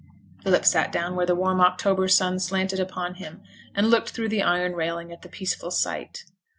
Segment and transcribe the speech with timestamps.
[0.41, 3.43] Philip sat down where the warm October sun slanted upon him,
[3.75, 6.25] and looked through the iron railing at the peaceful sight.